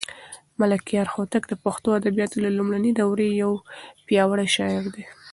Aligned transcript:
ملکیار 0.59 1.07
هوتک 1.13 1.43
د 1.47 1.53
پښتو 1.63 1.87
ادبیاتو 1.99 2.37
د 2.41 2.47
لومړنۍ 2.57 2.91
دورې 2.99 3.27
یو 3.43 3.51
پیاوړی 4.07 4.47
شاعر 4.55 4.83
دی. 4.95 5.03